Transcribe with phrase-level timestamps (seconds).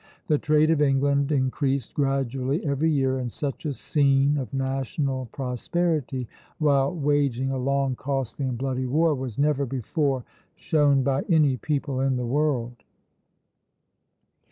[0.25, 6.27] The trade of England increased gradually every year, and such a scene of national prosperity
[6.57, 10.23] while waging a long, costly, and bloody war, was never before
[10.55, 12.77] shown by any people in the world."